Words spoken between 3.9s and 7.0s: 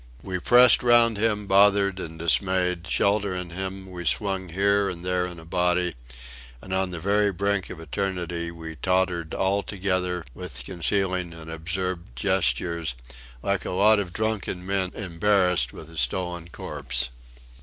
swung here and there in a body; and on the